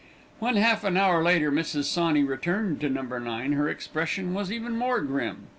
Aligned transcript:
When, 0.39 0.55
half 0.55 0.83
an 0.83 0.97
hour 0.97 1.21
later, 1.21 1.51
Mrs. 1.51 1.83
Sawney 1.83 2.23
returned 2.23 2.81
to 2.81 2.89
No. 2.89 3.03
9, 3.03 3.51
her 3.51 3.69
expression 3.69 4.33
was 4.33 4.51
even 4.51 4.75
more 4.75 5.01
grim. 5.01 5.49